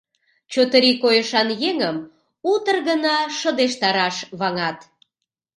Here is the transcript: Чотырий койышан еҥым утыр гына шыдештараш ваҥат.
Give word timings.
Чотырий 0.51 0.95
койышан 1.03 1.49
еҥым 1.69 1.97
утыр 2.51 2.77
гына 2.89 3.15
шыдештараш 3.37 4.15
ваҥат. 4.39 4.79